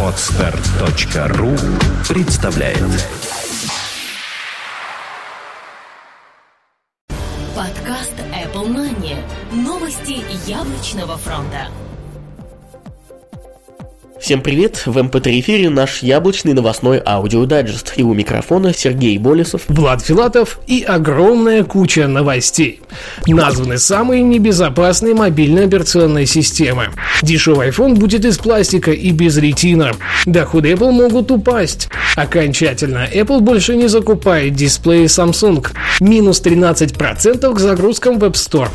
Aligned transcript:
Отстар.ру 0.00 1.50
представляет 2.08 2.78
Подкаст 7.56 8.14
Apple 8.32 8.68
Money. 8.68 9.16
Новости 9.50 10.22
яблочного 10.48 11.16
фронта. 11.16 11.66
Всем 14.24 14.40
привет! 14.40 14.84
В 14.86 14.96
MP3 14.96 15.40
эфире 15.40 15.68
наш 15.68 16.02
яблочный 16.02 16.54
новостной 16.54 16.98
аудиодайджест. 17.04 17.92
И 17.96 18.02
у 18.02 18.14
микрофона 18.14 18.72
Сергей 18.72 19.18
Болесов, 19.18 19.64
Влад 19.68 20.00
Филатов 20.00 20.60
и 20.66 20.82
огромная 20.82 21.62
куча 21.62 22.08
новостей. 22.08 22.80
Названы 23.26 23.76
самые 23.76 24.22
небезопасные 24.22 25.14
мобильные 25.14 25.66
операционные 25.66 26.24
системы. 26.24 26.86
Дешевый 27.20 27.68
iPhone 27.68 27.96
будет 27.96 28.24
из 28.24 28.38
пластика 28.38 28.92
и 28.92 29.10
без 29.10 29.36
ретина. 29.36 29.92
Доходы 30.24 30.72
Apple 30.72 30.92
могут 30.92 31.30
упасть. 31.30 31.90
Окончательно, 32.16 33.06
Apple 33.12 33.40
больше 33.40 33.76
не 33.76 33.88
закупает 33.88 34.54
дисплеи 34.54 35.04
Samsung. 35.04 35.66
Минус 36.00 36.40
13% 36.42 37.52
к 37.52 37.58
загрузкам 37.60 38.18
в 38.18 38.24
App 38.24 38.32
Store. 38.32 38.70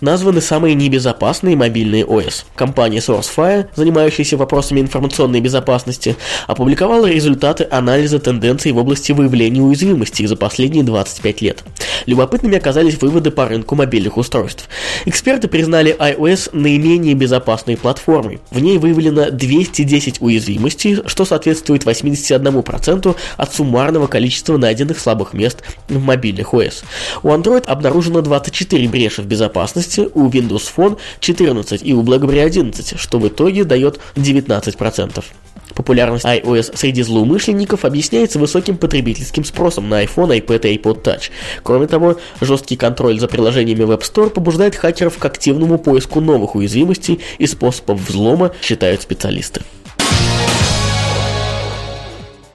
Названы 0.00 0.40
самые 0.40 0.74
небезопасные 0.74 1.56
мобильные 1.56 2.04
ОС. 2.04 2.46
Компания 2.54 2.98
SourceFire, 2.98 3.68
занимающаяся 3.74 4.36
вопросами 4.36 4.80
информационной 4.80 5.40
безопасности, 5.40 6.16
опубликовала 6.46 7.06
результаты 7.06 7.66
анализа 7.70 8.18
тенденций 8.18 8.72
в 8.72 8.78
области 8.78 9.12
выявления 9.12 9.62
уязвимостей 9.62 10.26
за 10.26 10.36
последние 10.36 10.84
25 10.84 11.42
лет. 11.42 11.64
Любопытными 12.06 12.56
оказались 12.56 13.00
выводы 13.00 13.30
по 13.30 13.46
рынку 13.46 13.74
мобильных 13.74 14.16
устройств. 14.16 14.68
Эксперты 15.04 15.48
признали 15.48 15.96
iOS 15.98 16.50
наименее 16.52 17.14
безопасной 17.14 17.76
платформой. 17.76 18.40
В 18.50 18.60
ней 18.60 18.78
выявлено 18.78 19.30
210 19.30 20.20
уязвимостей, 20.20 20.98
что 21.06 21.24
соответствует 21.24 21.84
81% 21.84 23.16
от 23.36 23.54
суммарного 23.54 24.06
количества 24.06 24.56
найденных 24.56 24.98
слабых 24.98 25.32
мест 25.34 25.62
в 25.88 26.00
мобильных 26.02 26.54
ОС. 26.54 26.82
У 27.22 27.28
Android 27.28 27.64
обнаружено 27.66 28.20
24 28.20 28.88
бреши 28.88 29.22
в 29.22 29.26
безопасности, 29.26 30.08
у 30.14 30.28
Windows 30.28 30.68
Phone 30.74 30.98
14 31.20 31.82
и 31.82 31.94
у 31.94 32.02
BlackBerry 32.02 32.42
11, 32.42 32.98
что 32.98 33.18
в 33.18 33.28
итоге 33.28 33.64
дает 33.64 34.00
19%. 34.16 35.24
Популярность 35.78 36.24
iOS 36.24 36.76
среди 36.76 37.02
злоумышленников 37.02 37.84
объясняется 37.84 38.40
высоким 38.40 38.76
потребительским 38.76 39.44
спросом 39.44 39.88
на 39.88 40.02
iPhone, 40.02 40.36
iPad 40.36 40.68
и 40.68 40.76
iPod 40.76 41.04
Touch. 41.04 41.30
Кроме 41.62 41.86
того, 41.86 42.16
жесткий 42.40 42.74
контроль 42.74 43.20
за 43.20 43.28
приложениями 43.28 43.84
в 43.84 43.92
App 43.92 44.00
Store 44.00 44.28
побуждает 44.28 44.74
хакеров 44.74 45.18
к 45.18 45.24
активному 45.24 45.78
поиску 45.78 46.20
новых 46.20 46.56
уязвимостей 46.56 47.20
и 47.38 47.46
способов 47.46 48.00
взлома, 48.00 48.50
считают 48.60 49.02
специалисты. 49.02 49.60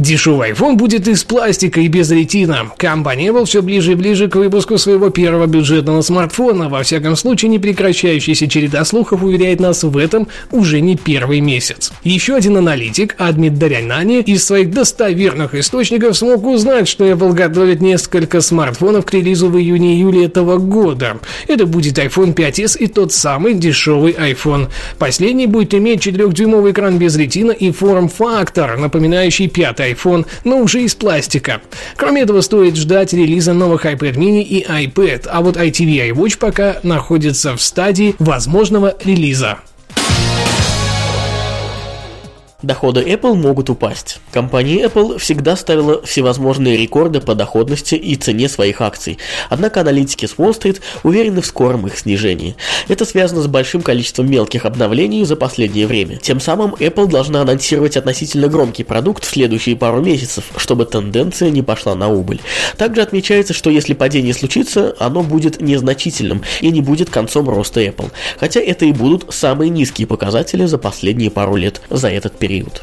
Дешевый 0.00 0.52
iPhone 0.52 0.76
будет 0.76 1.06
из 1.08 1.24
пластика 1.24 1.78
и 1.78 1.88
без 1.88 2.10
ретина. 2.10 2.72
Компания 2.78 3.28
Apple 3.28 3.44
все 3.44 3.60
ближе 3.60 3.92
и 3.92 3.94
ближе 3.94 4.28
к 4.28 4.36
выпуску 4.36 4.78
своего 4.78 5.10
первого 5.10 5.46
бюджетного 5.46 6.00
смартфона. 6.00 6.70
Во 6.70 6.82
всяком 6.82 7.16
случае, 7.16 7.50
не 7.50 7.58
прекращающаяся 7.58 8.48
череда 8.48 8.86
слухов 8.86 9.22
уверяет 9.22 9.60
нас 9.60 9.82
в 9.82 9.94
этом 9.98 10.28
уже 10.52 10.80
не 10.80 10.96
первый 10.96 11.40
месяц. 11.40 11.92
Еще 12.02 12.34
один 12.34 12.56
аналитик, 12.56 13.14
Адмит 13.18 13.58
Дарянани, 13.58 14.22
из 14.22 14.42
своих 14.46 14.70
достоверных 14.70 15.54
источников 15.54 16.16
смог 16.16 16.46
узнать, 16.46 16.88
что 16.88 17.04
Apple 17.04 17.34
готовит 17.34 17.82
несколько 17.82 18.40
смартфонов 18.40 19.04
к 19.04 19.12
релизу 19.12 19.50
в 19.50 19.58
июне-июле 19.58 20.24
этого 20.24 20.56
года. 20.56 21.18
Это 21.46 21.66
будет 21.66 21.98
iPhone 21.98 22.34
5s 22.34 22.78
и 22.78 22.86
тот 22.86 23.12
самый 23.12 23.52
дешевый 23.52 24.12
iPhone. 24.12 24.68
Последний 24.98 25.46
будет 25.46 25.74
иметь 25.74 26.06
4-дюймовый 26.06 26.72
экран 26.72 26.96
без 26.96 27.16
ретина 27.16 27.50
и 27.50 27.70
форм-фактор, 27.70 28.78
напоминающий 28.78 29.48
пятый 29.48 29.89
iPhone, 29.92 30.26
но 30.44 30.58
уже 30.58 30.82
из 30.82 30.94
пластика. 30.94 31.60
Кроме 31.96 32.22
этого, 32.22 32.40
стоит 32.40 32.76
ждать 32.76 33.12
релиза 33.12 33.52
новых 33.52 33.86
iPad 33.86 34.14
mini 34.14 34.42
и 34.42 34.64
iPad, 34.64 35.28
а 35.30 35.40
вот 35.40 35.56
ITV 35.56 36.10
iWatch 36.10 36.38
пока 36.38 36.76
находится 36.82 37.56
в 37.56 37.62
стадии 37.62 38.14
возможного 38.18 38.96
релиза. 39.04 39.58
Доходы 42.62 43.00
Apple 43.00 43.34
могут 43.34 43.70
упасть. 43.70 44.20
Компания 44.32 44.84
Apple 44.84 45.18
всегда 45.18 45.56
ставила 45.56 46.02
всевозможные 46.02 46.76
рекорды 46.76 47.22
по 47.22 47.34
доходности 47.34 47.94
и 47.94 48.16
цене 48.16 48.50
своих 48.50 48.82
акций. 48.82 49.16
Однако 49.48 49.80
аналитики 49.80 50.26
с 50.26 50.34
Wall 50.34 50.50
Street 50.50 50.80
уверены 51.02 51.40
в 51.40 51.46
скором 51.46 51.86
их 51.86 51.98
снижении. 51.98 52.56
Это 52.88 53.06
связано 53.06 53.40
с 53.40 53.46
большим 53.46 53.80
количеством 53.80 54.30
мелких 54.30 54.66
обновлений 54.66 55.24
за 55.24 55.36
последнее 55.36 55.86
время. 55.86 56.16
Тем 56.16 56.38
самым 56.38 56.74
Apple 56.74 57.08
должна 57.08 57.40
анонсировать 57.40 57.96
относительно 57.96 58.48
громкий 58.48 58.84
продукт 58.84 59.24
в 59.24 59.30
следующие 59.30 59.74
пару 59.74 60.02
месяцев, 60.02 60.44
чтобы 60.58 60.84
тенденция 60.84 61.48
не 61.48 61.62
пошла 61.62 61.94
на 61.94 62.08
убыль. 62.08 62.40
Также 62.76 63.00
отмечается, 63.00 63.54
что 63.54 63.70
если 63.70 63.94
падение 63.94 64.34
случится, 64.34 64.94
оно 64.98 65.22
будет 65.22 65.62
незначительным 65.62 66.42
и 66.60 66.70
не 66.70 66.82
будет 66.82 67.08
концом 67.08 67.48
роста 67.48 67.80
Apple. 67.80 68.10
Хотя 68.38 68.60
это 68.60 68.84
и 68.84 68.92
будут 68.92 69.32
самые 69.32 69.70
низкие 69.70 70.06
показатели 70.06 70.66
за 70.66 70.76
последние 70.76 71.30
пару 71.30 71.56
лет 71.56 71.80
за 71.88 72.08
этот 72.08 72.36
период 72.38 72.49
период. 72.50 72.82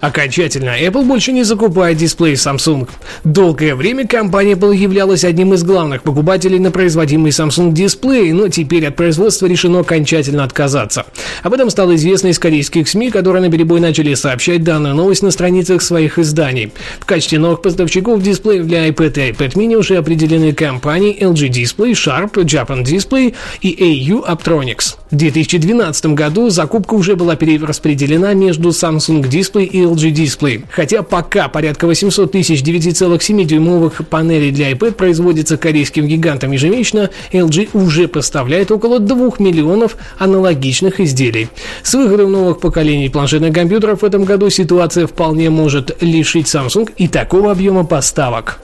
Окончательно, 0.00 0.80
Apple 0.80 1.04
больше 1.04 1.30
не 1.32 1.42
закупает 1.42 1.98
дисплей 1.98 2.32
Samsung. 2.32 2.88
Долгое 3.22 3.74
время 3.74 4.06
компания 4.06 4.52
Apple 4.52 4.74
являлась 4.74 5.24
одним 5.24 5.52
из 5.52 5.62
главных 5.62 6.02
покупателей 6.02 6.58
на 6.58 6.70
производимый 6.70 7.32
Samsung 7.32 7.72
дисплей, 7.72 8.32
но 8.32 8.48
теперь 8.48 8.86
от 8.86 8.96
производства 8.96 9.44
решено 9.46 9.80
окончательно 9.80 10.42
отказаться. 10.42 11.04
Об 11.42 11.52
этом 11.52 11.68
стало 11.68 11.96
известно 11.96 12.28
из 12.28 12.38
корейских 12.38 12.88
СМИ, 12.88 13.10
которые 13.10 13.42
на 13.42 13.50
перебой 13.50 13.80
начали 13.80 14.14
сообщать 14.14 14.64
данную 14.64 14.94
новость 14.94 15.22
на 15.22 15.30
страницах 15.30 15.82
своих 15.82 16.18
изданий. 16.18 16.72
В 16.98 17.04
качестве 17.04 17.38
новых 17.38 17.60
поставщиков 17.60 18.22
дисплеев 18.22 18.66
для 18.66 18.88
iPad 18.88 19.28
и 19.28 19.32
iPad 19.32 19.52
mini 19.54 19.74
уже 19.74 19.96
определены 19.96 20.54
компании 20.54 21.14
LG 21.20 21.50
Display, 21.50 21.92
Sharp, 21.92 22.32
Japan 22.44 22.84
Display 22.84 23.34
и 23.60 24.08
AU 24.08 24.26
Optronics. 24.26 24.96
В 25.10 25.16
2012 25.16 26.06
году 26.14 26.50
закупка 26.50 26.94
уже 26.94 27.16
была 27.16 27.36
перераспределена 27.36 28.32
между 28.32 28.70
Samsung 28.70 29.22
Display 29.28 29.64
и 29.64 29.89
LG 29.90 30.12
Display. 30.12 30.64
Хотя 30.70 31.02
пока 31.02 31.48
порядка 31.48 31.86
800 31.86 32.32
тысяч 32.32 32.62
9,7-дюймовых 32.62 34.04
панелей 34.04 34.50
для 34.50 34.70
iPad 34.72 34.92
производится 34.92 35.56
корейским 35.56 36.06
гигантом 36.06 36.52
ежемесячно, 36.52 37.10
LG 37.32 37.70
уже 37.74 38.08
поставляет 38.08 38.70
около 38.70 38.98
2 39.00 39.32
миллионов 39.38 39.96
аналогичных 40.18 41.00
изделий. 41.00 41.48
С 41.82 41.94
выходом 41.94 42.32
новых 42.32 42.60
поколений 42.60 43.08
планшетных 43.08 43.54
компьютеров 43.54 44.02
в 44.02 44.04
этом 44.04 44.24
году 44.24 44.50
ситуация 44.50 45.06
вполне 45.06 45.50
может 45.50 46.02
лишить 46.02 46.46
Samsung 46.46 46.90
и 46.96 47.08
такого 47.08 47.52
объема 47.52 47.84
поставок. 47.84 48.60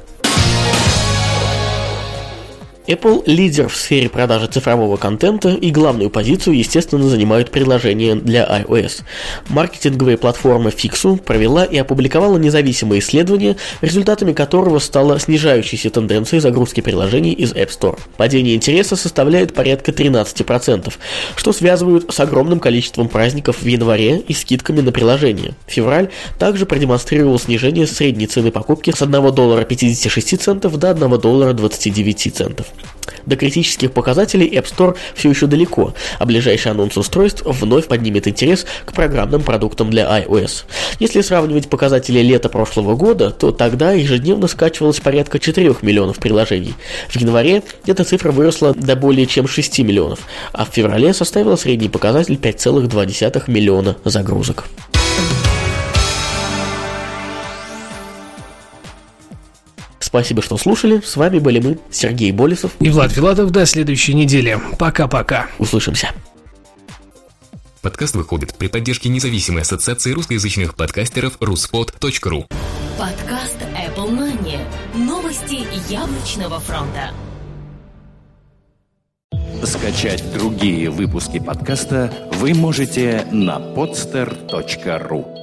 Apple– 2.86 3.24
лидер 3.26 3.68
в 3.68 3.76
сфере 3.76 4.08
продажи 4.08 4.46
цифрового 4.46 4.96
контента 4.96 5.48
и 5.48 5.70
главную 5.70 6.08
позицию, 6.08 6.56
естественно, 6.56 7.08
занимают 7.08 7.50
приложения 7.50 8.14
для 8.14 8.44
iOS. 8.44 9.02
Маркетинговая 9.48 10.16
платформа 10.16 10.70
Fixu 10.70 11.18
провела 11.18 11.64
и 11.64 11.76
опубликовала 11.78 12.38
независимое 12.38 13.00
исследование, 13.00 13.56
результатами 13.80 14.32
которого 14.32 14.78
стала 14.78 15.18
снижающаяся 15.18 15.90
тенденция 15.90 16.38
загрузки 16.38 16.80
приложений 16.80 17.32
из 17.32 17.52
App 17.54 17.70
Store. 17.76 17.98
Падение 18.16 18.54
интереса 18.54 18.94
составляет 18.94 19.52
порядка 19.52 19.90
13%, 19.90 20.92
что 21.34 21.52
связывают 21.52 22.14
с 22.14 22.20
огромным 22.20 22.60
количеством 22.60 23.08
праздников 23.08 23.62
в 23.62 23.66
январе 23.66 24.18
и 24.18 24.32
скидками 24.32 24.80
на 24.80 24.92
приложения. 24.92 25.54
Февраль 25.66 26.10
также 26.38 26.66
продемонстрировал 26.66 27.38
снижение 27.40 27.86
средней 27.86 28.28
цены 28.28 28.52
покупки 28.52 28.92
с 28.96 29.02
1 29.02 29.34
доллара 29.34 29.64
56 29.64 30.40
центов 30.40 30.78
до 30.78 30.90
1 30.90 31.18
доллара 31.18 31.52
29 31.52 32.34
центов. 32.34 32.66
До 33.26 33.36
критических 33.36 33.92
показателей 33.92 34.48
App 34.56 34.66
Store 34.66 34.96
все 35.14 35.28
еще 35.28 35.46
далеко, 35.46 35.94
а 36.18 36.26
ближайший 36.26 36.70
анонс 36.70 36.96
устройств 36.96 37.42
вновь 37.44 37.88
поднимет 37.88 38.28
интерес 38.28 38.66
к 38.84 38.92
программным 38.92 39.42
продуктам 39.42 39.90
для 39.90 40.04
iOS. 40.20 40.64
Если 41.00 41.20
сравнивать 41.20 41.68
показатели 41.68 42.20
лета 42.20 42.48
прошлого 42.48 42.94
года, 42.94 43.30
то 43.30 43.50
тогда 43.50 43.92
ежедневно 43.92 44.46
скачивалось 44.46 45.00
порядка 45.00 45.38
4 45.38 45.76
миллионов 45.82 46.18
приложений. 46.18 46.74
В 47.08 47.16
январе 47.16 47.62
эта 47.86 48.04
цифра 48.04 48.30
выросла 48.30 48.74
до 48.74 48.94
более 48.94 49.26
чем 49.26 49.48
6 49.48 49.80
миллионов, 49.80 50.20
а 50.52 50.64
в 50.64 50.68
феврале 50.68 51.12
составила 51.12 51.56
средний 51.56 51.88
показатель 51.88 52.34
5,2 52.34 53.44
миллиона 53.48 53.96
загрузок. 54.04 54.66
Спасибо, 60.06 60.40
что 60.40 60.56
слушали. 60.56 61.02
С 61.04 61.16
вами 61.16 61.40
были 61.40 61.58
мы, 61.58 61.80
Сергей 61.90 62.30
Болесов. 62.30 62.70
И 62.78 62.90
Влад 62.90 63.10
Филатов. 63.10 63.50
До 63.50 63.66
следующей 63.66 64.14
недели. 64.14 64.56
Пока-пока. 64.78 65.48
Услышимся. 65.58 66.12
Подкаст 67.82 68.14
выходит 68.14 68.54
при 68.54 68.68
поддержке 68.68 69.08
независимой 69.08 69.62
ассоциации 69.62 70.12
русскоязычных 70.12 70.76
подкастеров 70.76 71.38
ruspod.ru 71.38 72.46
Подкаст 72.96 73.58
Apple 73.74 74.10
Money. 74.10 74.60
Новости 74.94 75.66
Яблочного 75.92 76.60
фронта. 76.60 77.10
Скачать 79.64 80.22
другие 80.32 80.88
выпуски 80.88 81.40
подкаста 81.40 82.12
вы 82.34 82.54
можете 82.54 83.26
на 83.32 83.58
podster.ru 83.58 85.35